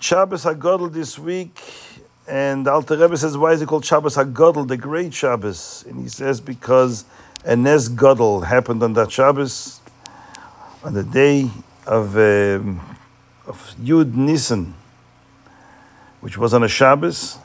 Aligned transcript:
Shabbos 0.00 0.44
HaGodel 0.44 0.90
this 0.90 1.18
week, 1.18 1.60
and 2.26 2.66
Alter 2.66 2.96
Rebbe 2.96 3.18
says, 3.18 3.36
why 3.36 3.52
is 3.52 3.60
it 3.60 3.68
called 3.68 3.84
Shabbos 3.84 4.16
HaGodel, 4.16 4.66
the 4.66 4.78
great 4.78 5.12
Shabbos? 5.12 5.84
And 5.86 6.00
he 6.00 6.08
says, 6.08 6.40
because 6.40 7.04
a 7.44 7.54
Nes 7.54 7.90
Godel 7.90 8.46
happened 8.46 8.82
on 8.82 8.94
that 8.94 9.12
Shabbos, 9.12 9.82
on 10.82 10.94
the 10.94 11.02
day 11.02 11.50
of, 11.86 12.16
um, 12.16 12.80
of 13.46 13.74
Yud 13.78 14.14
Nisan, 14.14 14.74
which 16.22 16.38
was 16.38 16.54
on 16.54 16.62
a 16.62 16.68
Shabbos. 16.68 17.36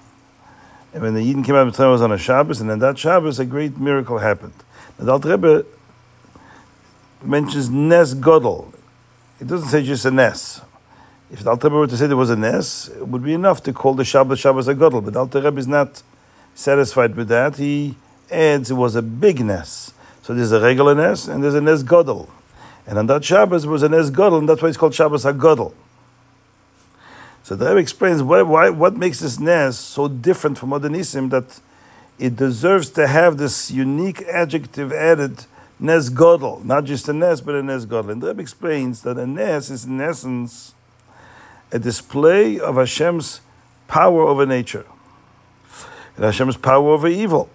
And 0.94 1.04
when 1.04 1.16
the 1.16 1.20
Yidden 1.20 1.46
came 1.46 1.56
out 1.56 1.68
of 1.68 1.74
Mitzrayim, 1.74 1.92
was 1.92 2.02
on 2.02 2.14
a 2.14 2.18
Shabbos, 2.18 2.62
and 2.62 2.71
on 2.71 2.80
that 2.80 2.98
Shabbos, 2.98 3.38
a 3.40 3.46
great 3.46 3.78
miracle 3.78 4.20
happened. 4.20 4.54
Now, 4.98 5.06
the 5.06 5.12
Alter 5.12 5.30
Rebbe 5.32 5.66
mentions 7.21 7.70
Nes 7.70 8.14
Godel. 8.16 8.74
It 9.42 9.48
doesn't 9.48 9.68
say 9.68 9.84
just 9.84 10.06
a 10.06 10.12
Nes. 10.12 10.62
If 11.32 11.43
the 11.43 11.52
Alter 11.52 11.68
Rebbe 11.68 11.77
were 11.77 11.88
to 11.88 11.98
say 11.98 12.07
there 12.07 12.18
was 12.18 12.32
a 12.32 12.36
Nes, 12.36 12.88
it 12.88 13.07
would 13.07 13.23
be 13.23 13.34
enough 13.34 13.61
to 13.64 13.73
call 13.73 13.93
the 13.93 14.04
Shabbos 14.04 14.39
Shabbos 14.39 14.68
a 14.68 14.74
Godel. 14.74 15.04
But 15.04 15.14
the 15.14 15.19
Alter 15.19 15.42
Rebbe 15.42 15.60
is 15.60 15.68
not 15.68 16.02
satisfied 16.55 17.15
with 17.15 17.28
that. 17.28 17.57
He 17.57 17.96
adds 18.32 18.71
it 18.71 18.75
was 18.75 18.96
a 18.96 19.02
big 19.02 19.43
Nes. 19.46 19.93
So 20.24 20.33
there's 20.33 20.52
a 20.52 20.60
regular 20.60 20.96
Nes 20.96 21.28
and 21.28 21.43
there's 21.43 21.55
a 21.55 21.61
Nes 21.61 21.83
Godel. 21.83 22.28
And 22.88 22.97
on 22.97 23.05
that 23.07 23.24
Shabbos 23.24 23.68
was 23.68 23.83
a 23.83 23.89
Nes 23.89 24.10
Godel, 24.10 24.39
and 24.39 24.50
that's 24.50 24.61
why 24.61 24.69
it's 24.69 24.78
called 24.78 24.96
Shabbos 24.96 25.24
HaGodel. 25.24 25.74
So 27.43 27.55
the 27.55 27.68
Rebbe 27.68 27.80
explains 27.80 28.24
why, 28.24 28.41
why, 28.41 28.69
what 28.69 28.96
makes 28.96 29.19
this 29.19 29.39
Nes 29.39 29.77
so 29.77 30.07
different 30.07 30.57
from 30.57 30.74
other 30.74 30.89
Nisim 30.89 31.30
that 31.30 31.60
it 32.17 32.36
deserves 32.36 32.89
to 32.91 33.08
have 33.08 33.38
this 33.38 33.69
unique 33.69 34.23
adjective 34.23 34.91
added, 34.91 35.45
Nes 35.80 36.09
Godel, 36.09 36.64
not 36.66 36.86
just 36.86 37.08
a 37.08 37.14
Nes, 37.14 37.41
but 37.41 37.53
a 37.55 37.61
Nes 37.61 37.86
Godel. 37.86 38.14
And 38.14 38.22
the 38.22 38.27
Rebbe 38.27 38.41
explains 38.41 39.03
that 39.03 39.17
a 39.17 39.27
Nes 39.27 39.69
is 39.69 39.86
in 39.86 40.02
essence 40.02 40.73
a 41.72 41.80
display 41.80 42.59
of 42.59 42.75
Hashem's 42.75 43.41
power 43.88 44.22
over 44.22 44.45
nature 44.45 44.86
and 46.19 46.25
Hashem's 46.25 46.57
power 46.57 46.89
over 46.89 47.07
evil. 47.07 47.49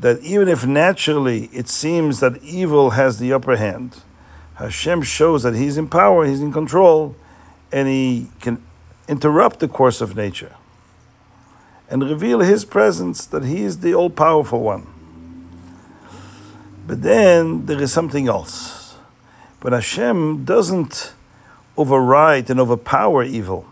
That 0.00 0.20
even 0.20 0.48
if 0.48 0.66
naturally 0.66 1.50
it 1.52 1.68
seems 1.68 2.20
that 2.20 2.42
evil 2.42 2.90
has 2.90 3.18
the 3.18 3.34
upper 3.34 3.56
hand, 3.56 4.02
Hashem 4.54 5.02
shows 5.02 5.42
that 5.42 5.54
He's 5.54 5.76
in 5.76 5.88
power, 5.88 6.24
He's 6.24 6.40
in 6.40 6.52
control, 6.52 7.14
and 7.70 7.86
He 7.86 8.28
can 8.40 8.62
interrupt 9.08 9.60
the 9.60 9.68
course 9.68 10.00
of 10.00 10.16
nature 10.16 10.54
and 11.90 12.02
reveal 12.02 12.40
His 12.40 12.64
presence 12.64 13.26
that 13.26 13.44
He 13.44 13.62
is 13.62 13.80
the 13.80 13.94
all 13.94 14.08
powerful 14.08 14.60
one. 14.60 14.86
But 16.86 17.02
then 17.02 17.66
there 17.66 17.82
is 17.82 17.92
something 17.92 18.26
else. 18.26 18.96
But 19.60 19.74
Hashem 19.74 20.44
doesn't 20.46 21.12
override 21.76 22.50
and 22.50 22.60
overpower 22.60 23.22
evil. 23.22 23.66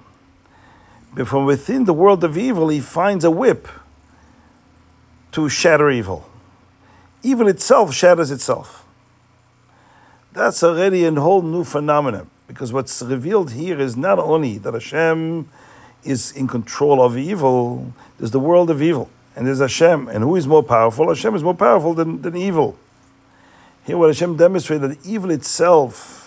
But 1.14 1.28
from 1.28 1.46
within 1.46 1.84
the 1.84 1.92
world 1.92 2.24
of 2.24 2.36
evil, 2.36 2.68
he 2.68 2.80
finds 2.80 3.24
a 3.24 3.30
whip 3.30 3.68
to 5.32 5.48
shatter 5.48 5.90
evil. 5.90 6.28
Evil 7.22 7.48
itself 7.48 7.94
shatters 7.94 8.30
itself. 8.30 8.84
That's 10.32 10.62
already 10.62 11.04
a 11.04 11.12
whole 11.12 11.42
new 11.42 11.64
phenomenon 11.64 12.28
because 12.48 12.72
what's 12.72 13.00
revealed 13.02 13.52
here 13.52 13.80
is 13.80 13.96
not 13.96 14.18
only 14.18 14.58
that 14.58 14.74
Hashem 14.74 15.48
is 16.02 16.32
in 16.32 16.46
control 16.46 17.02
of 17.02 17.16
evil, 17.16 17.92
there's 18.18 18.32
the 18.32 18.40
world 18.40 18.70
of 18.70 18.82
evil, 18.82 19.08
and 19.34 19.46
there's 19.46 19.60
Hashem. 19.60 20.08
And 20.08 20.22
who 20.22 20.36
is 20.36 20.46
more 20.46 20.62
powerful? 20.62 21.08
Hashem 21.08 21.34
is 21.34 21.42
more 21.42 21.54
powerful 21.54 21.94
than, 21.94 22.22
than 22.22 22.36
evil. 22.36 22.76
Here, 23.86 23.96
what 23.96 24.08
Hashem 24.08 24.36
demonstrated 24.36 24.90
that 24.90 25.06
evil 25.06 25.30
itself 25.30 26.23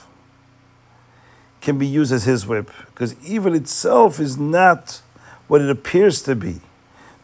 can 1.68 1.78
be 1.78 1.86
used 1.86 2.14
as 2.14 2.24
his 2.24 2.48
whip, 2.48 2.72
because 2.86 3.14
evil 3.28 3.54
itself 3.54 4.22
is 4.22 4.38
not 4.38 5.02
what 5.50 5.60
it 5.60 5.70
appears 5.70 6.22
to 6.22 6.34
be, 6.34 6.62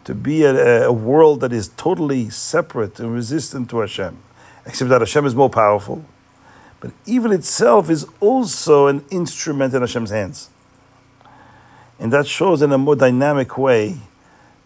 to 0.04 0.14
be 0.14 0.44
a, 0.44 0.86
a 0.86 0.92
world 0.92 1.40
that 1.40 1.54
is 1.54 1.70
totally 1.78 2.30
separate 2.30 3.00
and 3.00 3.14
resistant 3.14 3.70
to 3.70 3.80
Hashem, 3.80 4.18
except 4.66 4.90
that 4.90 5.00
Hashem 5.00 5.26
is 5.26 5.34
more 5.34 5.50
powerful. 5.50 6.04
But 6.82 6.92
evil 7.06 7.32
itself 7.32 7.90
is 7.90 8.06
also 8.20 8.88
an 8.88 9.06
instrument 9.10 9.74
in 9.74 9.80
Hashem's 9.80 10.10
hands. 10.10 10.50
And 11.98 12.12
that 12.12 12.28
shows 12.28 12.62
in 12.62 12.74
a 12.74 12.78
more 12.78 12.98
dynamic 12.98 13.58
way 13.58 13.96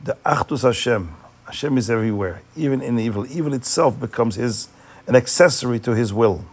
the 0.04 0.18
Achdus 0.26 0.64
Hashem. 0.64 1.14
Hashem 1.46 1.78
is 1.78 1.88
everywhere, 1.88 2.42
even 2.56 2.82
in 2.82 2.98
evil. 2.98 3.28
Evil 3.32 3.54
itself 3.54 4.00
becomes 4.00 4.34
his 4.38 4.70
an 5.06 5.16
accessory 5.16 5.80
to 5.82 5.94
his 5.94 6.12
will. 6.12 6.46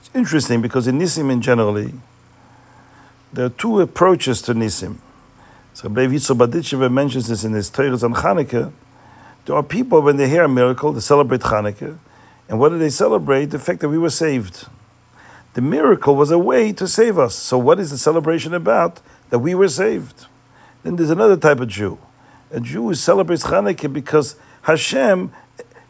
It's 0.00 0.10
interesting 0.14 0.62
because 0.62 0.88
in 0.88 0.98
Nisim 0.98 1.30
in 1.30 1.40
generally, 1.42 1.94
there 3.32 3.46
are 3.46 3.50
two 3.50 3.80
approaches 3.80 4.42
to 4.42 4.54
Nisim. 4.54 4.96
So 5.74 5.88
Rabbi 5.88 6.14
Berditchev 6.14 6.90
mentions 6.92 7.28
this 7.28 7.44
in 7.44 7.52
his 7.52 7.70
Torahs 7.70 8.02
on 8.02 8.14
Hanukkah. 8.14 8.72
There 9.44 9.54
are 9.54 9.62
people, 9.62 10.02
when 10.02 10.16
they 10.16 10.28
hear 10.28 10.44
a 10.44 10.48
miracle, 10.48 10.92
they 10.92 11.00
celebrate 11.00 11.42
Hanukkah. 11.42 11.98
And 12.48 12.58
what 12.58 12.70
do 12.70 12.78
they 12.78 12.90
celebrate? 12.90 13.46
The 13.46 13.58
fact 13.58 13.80
that 13.80 13.88
we 13.88 13.98
were 13.98 14.10
saved. 14.10 14.66
The 15.54 15.60
miracle 15.60 16.16
was 16.16 16.30
a 16.30 16.38
way 16.38 16.72
to 16.72 16.88
save 16.88 17.18
us. 17.18 17.34
So 17.34 17.58
what 17.58 17.78
is 17.78 17.90
the 17.90 17.98
celebration 17.98 18.54
about? 18.54 19.00
That 19.30 19.38
we 19.38 19.54
were 19.54 19.68
saved. 19.68 20.26
Then 20.82 20.96
there's 20.96 21.10
another 21.10 21.36
type 21.36 21.60
of 21.60 21.68
Jew. 21.68 21.98
A 22.50 22.60
Jew 22.60 22.88
who 22.88 22.94
celebrates 22.94 23.44
Hanukkah 23.44 23.92
because 23.92 24.36
Hashem 24.62 25.32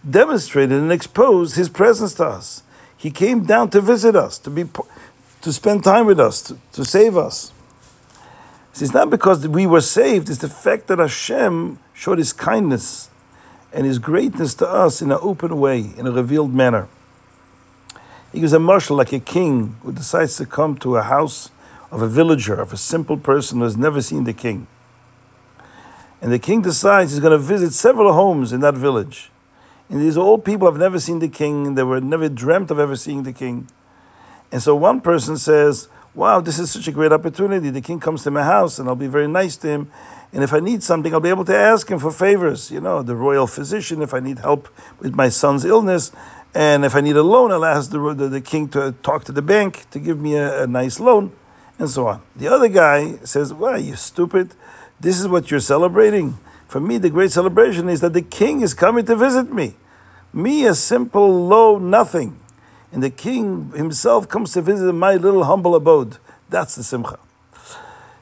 demonstrated 0.09 0.78
and 0.78 0.92
exposed 0.92 1.56
his 1.56 1.69
presence 1.69 2.15
to 2.15 2.27
us. 2.27 2.62
He 3.00 3.10
came 3.10 3.44
down 3.44 3.70
to 3.70 3.80
visit 3.80 4.14
us, 4.14 4.38
to 4.40 4.50
be 4.50 4.64
to 5.40 5.52
spend 5.54 5.82
time 5.82 6.04
with 6.04 6.20
us, 6.20 6.42
to, 6.42 6.58
to 6.72 6.84
save 6.84 7.16
us. 7.16 7.50
It's 8.74 8.92
not 8.92 9.08
because 9.08 9.48
we 9.48 9.66
were 9.66 9.80
saved, 9.80 10.28
it's 10.28 10.40
the 10.40 10.50
fact 10.50 10.86
that 10.88 10.98
Hashem 10.98 11.78
showed 11.94 12.18
his 12.18 12.34
kindness 12.34 13.08
and 13.72 13.86
his 13.86 13.98
greatness 13.98 14.52
to 14.56 14.68
us 14.68 15.00
in 15.00 15.10
an 15.10 15.18
open 15.22 15.58
way, 15.58 15.92
in 15.96 16.06
a 16.06 16.10
revealed 16.10 16.52
manner. 16.52 16.88
He 18.34 18.42
was 18.42 18.52
a 18.52 18.58
mashal, 18.58 18.98
like 18.98 19.14
a 19.14 19.18
king 19.18 19.76
who 19.82 19.92
decides 19.92 20.36
to 20.36 20.44
come 20.44 20.76
to 20.80 20.98
a 20.98 21.02
house 21.02 21.50
of 21.90 22.02
a 22.02 22.06
villager, 22.06 22.60
of 22.60 22.74
a 22.74 22.76
simple 22.76 23.16
person 23.16 23.58
who 23.58 23.64
has 23.64 23.78
never 23.78 24.02
seen 24.02 24.24
the 24.24 24.34
king. 24.34 24.66
And 26.20 26.30
the 26.30 26.38
king 26.38 26.60
decides 26.60 27.12
he's 27.12 27.20
going 27.20 27.32
to 27.32 27.38
visit 27.38 27.72
several 27.72 28.12
homes 28.12 28.52
in 28.52 28.60
that 28.60 28.74
village. 28.74 29.30
And 29.90 30.00
these 30.00 30.16
old 30.16 30.44
people 30.44 30.70
have 30.70 30.78
never 30.78 31.00
seen 31.00 31.18
the 31.18 31.28
king, 31.28 31.74
they 31.74 31.82
were 31.82 32.00
never 32.00 32.28
dreamt 32.28 32.70
of 32.70 32.78
ever 32.78 32.96
seeing 32.96 33.24
the 33.24 33.32
king. 33.32 33.68
And 34.52 34.62
so 34.62 34.74
one 34.74 35.00
person 35.00 35.36
says, 35.36 35.88
Wow, 36.12 36.40
this 36.40 36.58
is 36.58 36.72
such 36.72 36.88
a 36.88 36.92
great 36.92 37.12
opportunity. 37.12 37.70
The 37.70 37.80
king 37.80 38.00
comes 38.00 38.24
to 38.24 38.32
my 38.32 38.42
house 38.42 38.78
and 38.78 38.88
I'll 38.88 38.96
be 38.96 39.06
very 39.06 39.28
nice 39.28 39.56
to 39.58 39.68
him. 39.68 39.92
And 40.32 40.42
if 40.42 40.52
I 40.52 40.58
need 40.58 40.82
something, 40.82 41.12
I'll 41.12 41.20
be 41.20 41.28
able 41.28 41.44
to 41.44 41.56
ask 41.56 41.88
him 41.88 42.00
for 42.00 42.10
favors. 42.10 42.70
You 42.70 42.80
know, 42.80 43.02
the 43.02 43.14
royal 43.14 43.46
physician, 43.46 44.02
if 44.02 44.12
I 44.12 44.20
need 44.20 44.40
help 44.40 44.68
with 44.98 45.14
my 45.14 45.28
son's 45.28 45.64
illness. 45.64 46.10
And 46.52 46.84
if 46.84 46.96
I 46.96 47.00
need 47.00 47.16
a 47.16 47.22
loan, 47.22 47.52
I'll 47.52 47.64
ask 47.64 47.90
the, 47.90 48.14
the, 48.14 48.28
the 48.28 48.40
king 48.40 48.68
to 48.70 48.92
talk 49.02 49.24
to 49.24 49.32
the 49.32 49.42
bank 49.42 49.88
to 49.90 50.00
give 50.00 50.18
me 50.20 50.34
a, 50.34 50.64
a 50.64 50.66
nice 50.66 50.98
loan, 50.98 51.32
and 51.78 51.88
so 51.88 52.08
on. 52.08 52.22
The 52.34 52.48
other 52.48 52.68
guy 52.68 53.16
says, 53.24 53.52
Well, 53.54 53.80
you 53.80 53.94
stupid. 53.94 54.54
This 54.98 55.20
is 55.20 55.28
what 55.28 55.50
you're 55.50 55.60
celebrating. 55.60 56.38
For 56.70 56.78
me, 56.78 56.98
the 56.98 57.10
great 57.10 57.32
celebration 57.32 57.88
is 57.88 58.00
that 58.00 58.12
the 58.12 58.22
king 58.22 58.60
is 58.60 58.75
coming 58.75 59.04
to 59.06 59.16
visit 59.16 59.53
me. 59.53 59.75
Me, 60.32 60.66
a 60.66 60.75
simple, 60.76 61.48
low 61.48 61.78
nothing. 61.78 62.38
And 62.92 63.03
the 63.03 63.10
king 63.10 63.72
himself 63.72 64.28
comes 64.28 64.53
to 64.53 64.62
visit 64.62 64.92
my 64.92 65.16
little 65.16 65.42
humble 65.42 65.75
abode. 65.75 66.19
That's 66.48 66.76
the 66.76 66.84
simcha. 66.84 67.19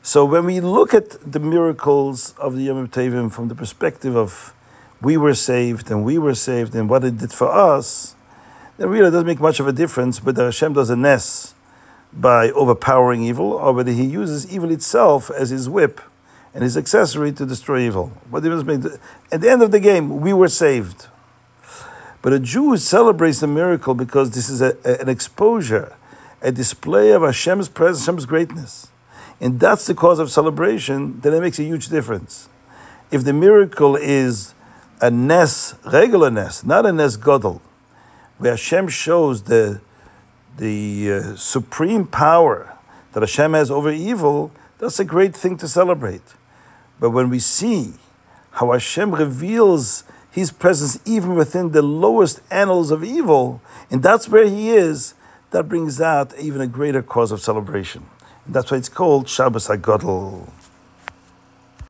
So 0.00 0.24
when 0.24 0.46
we 0.46 0.60
look 0.60 0.94
at 0.94 1.30
the 1.30 1.38
miracles 1.38 2.32
of 2.38 2.56
the 2.56 2.62
Yom 2.62 2.88
Tevim 2.88 3.30
from 3.30 3.48
the 3.48 3.54
perspective 3.54 4.16
of 4.16 4.54
we 5.02 5.18
were 5.18 5.34
saved 5.34 5.90
and 5.90 6.02
we 6.02 6.16
were 6.16 6.34
saved 6.34 6.74
and 6.74 6.88
what 6.88 7.04
it 7.04 7.18
did 7.18 7.34
for 7.34 7.52
us, 7.52 8.14
then 8.78 8.88
really 8.88 9.10
doesn't 9.10 9.26
make 9.26 9.40
much 9.40 9.60
of 9.60 9.68
a 9.68 9.72
difference 9.72 10.24
whether 10.24 10.46
Hashem 10.46 10.72
does 10.72 10.88
a 10.88 10.96
ness 10.96 11.54
by 12.14 12.48
overpowering 12.52 13.24
evil 13.24 13.52
or 13.52 13.74
whether 13.74 13.92
he 13.92 14.06
uses 14.06 14.50
evil 14.50 14.70
itself 14.70 15.30
as 15.30 15.50
his 15.50 15.68
whip 15.68 16.00
and 16.58 16.64
his 16.64 16.76
accessory 16.76 17.30
to 17.30 17.46
destroy 17.46 17.86
evil. 17.86 18.08
What 18.30 18.42
difference 18.42 18.98
At 19.30 19.42
the 19.42 19.48
end 19.48 19.62
of 19.62 19.70
the 19.70 19.78
game, 19.78 20.20
we 20.20 20.32
were 20.32 20.48
saved. 20.48 21.06
But 22.20 22.32
a 22.32 22.40
Jew 22.40 22.76
celebrates 22.76 23.38
the 23.38 23.46
miracle 23.46 23.94
because 23.94 24.32
this 24.32 24.48
is 24.48 24.60
a, 24.60 24.76
a, 24.84 25.02
an 25.02 25.08
exposure, 25.08 25.94
a 26.42 26.50
display 26.50 27.12
of 27.12 27.22
Hashem's 27.22 27.68
presence, 27.68 28.06
Hashem's 28.06 28.26
greatness. 28.26 28.88
And 29.40 29.60
that's 29.60 29.86
the 29.86 29.94
cause 29.94 30.18
of 30.18 30.32
celebration, 30.32 31.20
then 31.20 31.32
it 31.32 31.40
makes 31.40 31.60
a 31.60 31.62
huge 31.62 31.90
difference. 31.90 32.48
If 33.12 33.22
the 33.22 33.32
miracle 33.32 33.94
is 33.94 34.52
a 35.00 35.12
Nes, 35.12 35.76
regular 35.84 36.28
Nes, 36.28 36.64
not 36.64 36.84
a 36.86 36.92
Nes 36.92 37.16
Godel, 37.16 37.60
where 38.38 38.50
Hashem 38.50 38.88
shows 38.88 39.44
the, 39.44 39.80
the 40.56 41.12
uh, 41.12 41.36
supreme 41.36 42.04
power 42.04 42.76
that 43.12 43.20
Hashem 43.20 43.52
has 43.52 43.70
over 43.70 43.92
evil, 43.92 44.50
that's 44.78 44.98
a 44.98 45.04
great 45.04 45.36
thing 45.36 45.56
to 45.58 45.68
celebrate. 45.68 46.34
But 47.00 47.10
when 47.10 47.30
we 47.30 47.38
see 47.38 47.94
how 48.52 48.72
Hashem 48.72 49.14
reveals 49.14 50.04
his 50.30 50.50
presence 50.50 50.98
even 51.04 51.34
within 51.34 51.72
the 51.72 51.82
lowest 51.82 52.40
annals 52.50 52.90
of 52.90 53.04
evil, 53.04 53.60
and 53.90 54.02
that's 54.02 54.28
where 54.28 54.46
he 54.46 54.70
is, 54.70 55.14
that 55.50 55.68
brings 55.68 56.00
out 56.00 56.36
even 56.38 56.60
a 56.60 56.66
greater 56.66 57.02
cause 57.02 57.32
of 57.32 57.40
celebration. 57.40 58.06
That's 58.46 58.70
why 58.70 58.78
it's 58.78 58.88
called 58.88 59.28
Shabbos 59.28 59.68
HaGadol. 59.68 60.48